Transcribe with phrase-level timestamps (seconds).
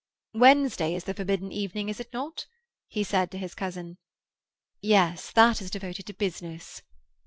[0.33, 2.47] "Wednesday is the forbidden evening, is it not?"
[2.87, 3.99] he said to his cousin.
[4.81, 6.81] "Yes, that is devoted to business."